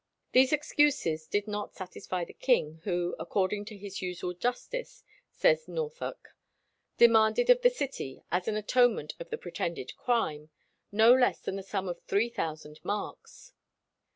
[0.31, 6.33] These excuses did not satisfy the king, who, "according to his usual justice," says Noorthouck,
[6.97, 10.49] "demanded of the city, as an atonement of the pretended crime,
[10.91, 13.53] no less than the sum of three thousand marks."